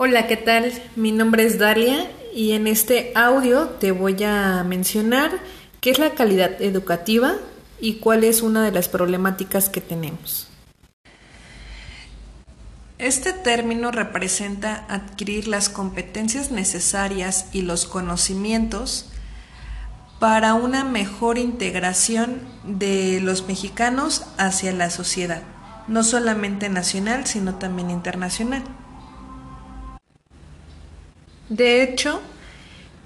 Hola, 0.00 0.28
¿qué 0.28 0.36
tal? 0.36 0.72
Mi 0.94 1.10
nombre 1.10 1.44
es 1.44 1.58
Dalia 1.58 2.08
y 2.32 2.52
en 2.52 2.68
este 2.68 3.10
audio 3.16 3.66
te 3.66 3.90
voy 3.90 4.22
a 4.22 4.62
mencionar 4.62 5.32
qué 5.80 5.90
es 5.90 5.98
la 5.98 6.10
calidad 6.10 6.62
educativa 6.62 7.34
y 7.80 7.94
cuál 7.94 8.22
es 8.22 8.40
una 8.40 8.62
de 8.62 8.70
las 8.70 8.88
problemáticas 8.88 9.68
que 9.68 9.80
tenemos. 9.80 10.46
Este 12.98 13.32
término 13.32 13.90
representa 13.90 14.86
adquirir 14.88 15.48
las 15.48 15.68
competencias 15.68 16.52
necesarias 16.52 17.48
y 17.52 17.62
los 17.62 17.84
conocimientos 17.84 19.10
para 20.20 20.54
una 20.54 20.84
mejor 20.84 21.38
integración 21.38 22.38
de 22.62 23.20
los 23.20 23.48
mexicanos 23.48 24.26
hacia 24.36 24.70
la 24.70 24.90
sociedad, 24.90 25.42
no 25.88 26.04
solamente 26.04 26.68
nacional, 26.68 27.26
sino 27.26 27.56
también 27.56 27.90
internacional. 27.90 28.62
De 31.48 31.82
hecho, 31.82 32.20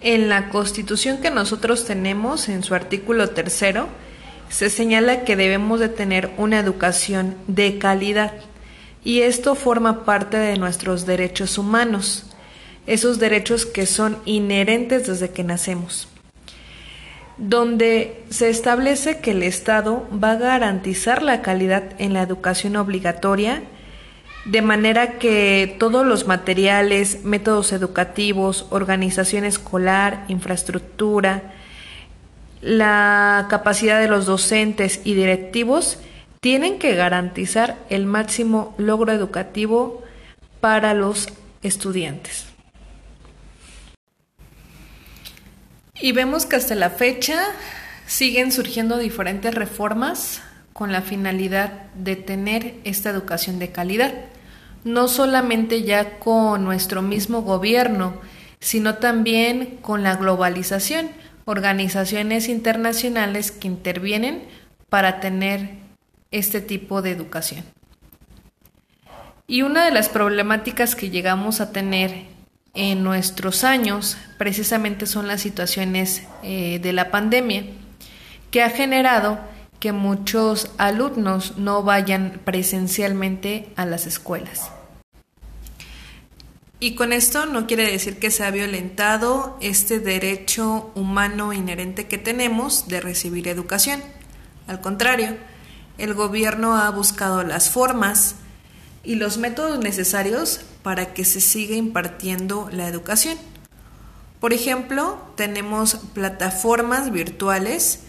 en 0.00 0.28
la 0.28 0.48
constitución 0.48 1.18
que 1.18 1.30
nosotros 1.30 1.84
tenemos, 1.84 2.48
en 2.48 2.62
su 2.62 2.74
artículo 2.74 3.30
tercero, 3.30 3.88
se 4.48 4.68
señala 4.68 5.24
que 5.24 5.36
debemos 5.36 5.80
de 5.80 5.88
tener 5.88 6.30
una 6.36 6.58
educación 6.58 7.36
de 7.46 7.78
calidad 7.78 8.32
y 9.04 9.22
esto 9.22 9.54
forma 9.54 10.04
parte 10.04 10.36
de 10.36 10.58
nuestros 10.58 11.06
derechos 11.06 11.58
humanos, 11.58 12.26
esos 12.86 13.18
derechos 13.18 13.64
que 13.66 13.86
son 13.86 14.18
inherentes 14.24 15.06
desde 15.06 15.30
que 15.30 15.44
nacemos 15.44 16.08
donde 17.38 18.24
se 18.30 18.50
establece 18.50 19.18
que 19.18 19.32
el 19.32 19.42
Estado 19.42 20.06
va 20.12 20.32
a 20.32 20.36
garantizar 20.36 21.22
la 21.22 21.42
calidad 21.42 21.82
en 21.98 22.12
la 22.12 22.22
educación 22.22 22.76
obligatoria, 22.76 23.62
de 24.44 24.62
manera 24.62 25.18
que 25.18 25.76
todos 25.78 26.04
los 26.04 26.26
materiales, 26.26 27.24
métodos 27.24 27.72
educativos, 27.72 28.66
organización 28.70 29.44
escolar, 29.44 30.24
infraestructura, 30.28 31.54
la 32.60 33.46
capacidad 33.50 34.00
de 34.00 34.08
los 34.08 34.26
docentes 34.26 35.00
y 35.04 35.14
directivos 35.14 35.98
tienen 36.40 36.78
que 36.78 36.94
garantizar 36.94 37.76
el 37.88 38.06
máximo 38.06 38.74
logro 38.78 39.12
educativo 39.12 40.02
para 40.60 40.94
los 40.94 41.28
estudiantes. 41.62 42.46
Y 46.00 46.10
vemos 46.10 46.46
que 46.46 46.56
hasta 46.56 46.74
la 46.74 46.90
fecha 46.90 47.44
siguen 48.06 48.50
surgiendo 48.50 48.98
diferentes 48.98 49.54
reformas 49.54 50.42
con 50.72 50.92
la 50.92 51.02
finalidad 51.02 51.72
de 51.94 52.16
tener 52.16 52.74
esta 52.84 53.10
educación 53.10 53.58
de 53.58 53.70
calidad, 53.70 54.12
no 54.84 55.08
solamente 55.08 55.82
ya 55.82 56.18
con 56.18 56.64
nuestro 56.64 57.02
mismo 57.02 57.42
gobierno, 57.42 58.14
sino 58.60 58.94
también 58.96 59.78
con 59.82 60.02
la 60.02 60.16
globalización, 60.16 61.10
organizaciones 61.44 62.48
internacionales 62.48 63.50
que 63.50 63.68
intervienen 63.68 64.42
para 64.88 65.20
tener 65.20 65.70
este 66.30 66.60
tipo 66.60 67.02
de 67.02 67.10
educación. 67.10 67.64
Y 69.46 69.62
una 69.62 69.84
de 69.84 69.90
las 69.90 70.08
problemáticas 70.08 70.94
que 70.94 71.10
llegamos 71.10 71.60
a 71.60 71.72
tener 71.72 72.26
en 72.74 73.02
nuestros 73.02 73.64
años 73.64 74.16
precisamente 74.38 75.06
son 75.06 75.26
las 75.26 75.42
situaciones 75.42 76.22
eh, 76.42 76.78
de 76.82 76.92
la 76.92 77.10
pandemia 77.10 77.64
que 78.50 78.62
ha 78.62 78.70
generado 78.70 79.38
que 79.82 79.90
muchos 79.90 80.70
alumnos 80.78 81.58
no 81.58 81.82
vayan 81.82 82.40
presencialmente 82.44 83.72
a 83.74 83.84
las 83.84 84.06
escuelas. 84.06 84.70
Y 86.78 86.94
con 86.94 87.12
esto 87.12 87.46
no 87.46 87.66
quiere 87.66 87.90
decir 87.90 88.20
que 88.20 88.30
se 88.30 88.44
ha 88.44 88.52
violentado 88.52 89.58
este 89.60 89.98
derecho 89.98 90.92
humano 90.94 91.52
inherente 91.52 92.06
que 92.06 92.16
tenemos 92.16 92.86
de 92.86 93.00
recibir 93.00 93.48
educación. 93.48 94.00
Al 94.68 94.80
contrario, 94.80 95.36
el 95.98 96.14
gobierno 96.14 96.76
ha 96.76 96.88
buscado 96.90 97.42
las 97.42 97.68
formas 97.68 98.36
y 99.02 99.16
los 99.16 99.36
métodos 99.36 99.80
necesarios 99.80 100.60
para 100.84 101.12
que 101.12 101.24
se 101.24 101.40
siga 101.40 101.74
impartiendo 101.74 102.68
la 102.70 102.86
educación. 102.86 103.36
Por 104.38 104.52
ejemplo, 104.52 105.18
tenemos 105.34 105.96
plataformas 106.14 107.10
virtuales 107.10 108.04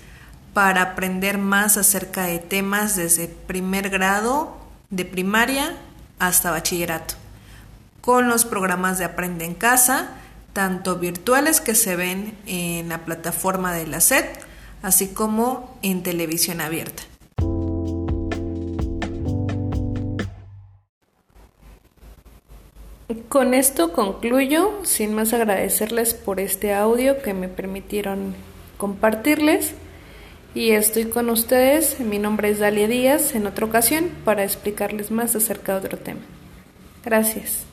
para 0.54 0.82
aprender 0.82 1.38
más 1.38 1.78
acerca 1.78 2.24
de 2.24 2.40
temas 2.40 2.96
desde 2.96 3.28
primer 3.28 3.90
grado 3.90 4.56
de 4.90 5.06
primaria 5.06 5.76
hasta 6.20 6.52
bachillerato, 6.52 7.16
con 8.02 8.30
los 8.30 8.46
programas 8.46 9.00
de 9.00 9.06
Aprende 9.06 9.46
en 9.46 9.56
Casa, 9.56 10.10
tanto 10.54 10.98
virtuales 10.98 11.60
que 11.60 11.74
se 11.74 11.96
ven 11.96 12.38
en 12.46 12.90
la 12.90 13.00
plataforma 13.00 13.74
de 13.74 13.88
la 13.88 14.00
SED, 14.00 14.26
así 14.84 15.08
como 15.08 15.78
en 15.82 16.04
televisión 16.04 16.62
abierta. 16.62 17.04
Con 23.30 23.56
esto 23.56 23.94
concluyo, 23.94 24.80
sin 24.84 25.16
más 25.16 25.34
agradecerles 25.34 26.14
por 26.14 26.40
este 26.40 26.74
audio 26.74 27.22
que 27.22 27.34
me 27.34 27.48
permitieron 27.48 28.36
compartirles 28.78 29.74
y 30.56 30.72
estoy 30.72 31.06
con 31.06 31.30
ustedes, 31.30 32.00
mi 32.00 32.20
nombre 32.20 32.50
es 32.50 32.60
Dalia 32.60 32.88
Díaz, 32.88 33.36
en 33.36 33.48
otra 33.48 33.66
ocasión 33.66 34.10
para 34.24 34.44
explicarles 34.44 35.12
más 35.12 35.36
acerca 35.36 35.74
de 35.80 35.86
otro 35.88 35.98
tema. 35.98 36.22
Gracias. 37.04 37.73